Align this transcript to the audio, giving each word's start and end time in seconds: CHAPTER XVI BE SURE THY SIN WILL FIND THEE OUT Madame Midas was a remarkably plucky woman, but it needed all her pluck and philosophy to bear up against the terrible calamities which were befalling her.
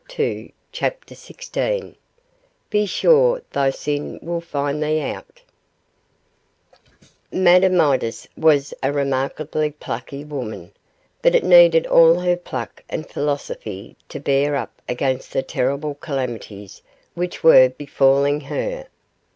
CHAPTER 0.71 1.13
XVI 1.13 1.93
BE 2.71 2.85
SURE 2.87 3.43
THY 3.51 3.69
SIN 3.69 4.19
WILL 4.23 4.41
FIND 4.41 4.81
THEE 4.81 4.99
OUT 4.99 5.41
Madame 7.31 7.77
Midas 7.77 8.27
was 8.35 8.73
a 8.81 8.91
remarkably 8.91 9.69
plucky 9.69 10.23
woman, 10.23 10.71
but 11.21 11.35
it 11.35 11.43
needed 11.43 11.85
all 11.85 12.15
her 12.21 12.35
pluck 12.35 12.81
and 12.89 13.07
philosophy 13.07 13.95
to 14.09 14.19
bear 14.19 14.55
up 14.55 14.71
against 14.89 15.33
the 15.33 15.43
terrible 15.43 15.93
calamities 15.93 16.81
which 17.13 17.43
were 17.43 17.69
befalling 17.69 18.41
her. 18.41 18.87